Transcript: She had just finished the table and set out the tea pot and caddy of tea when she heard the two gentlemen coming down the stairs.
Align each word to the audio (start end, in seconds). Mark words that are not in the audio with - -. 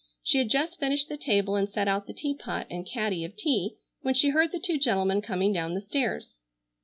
She 0.23 0.39
had 0.39 0.49
just 0.49 0.79
finished 0.79 1.09
the 1.09 1.15
table 1.17 1.55
and 1.55 1.69
set 1.69 1.87
out 1.87 2.07
the 2.07 2.13
tea 2.15 2.33
pot 2.35 2.65
and 2.71 2.87
caddy 2.87 3.23
of 3.23 3.35
tea 3.35 3.75
when 4.01 4.15
she 4.15 4.29
heard 4.29 4.51
the 4.51 4.57
two 4.59 4.79
gentlemen 4.79 5.21
coming 5.21 5.53
down 5.53 5.75
the 5.75 5.79
stairs. 5.81 6.39